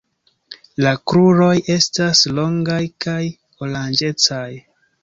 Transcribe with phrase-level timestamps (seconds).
[0.85, 3.21] La kruroj estas longaj kaj
[3.65, 4.53] oranĝecaj.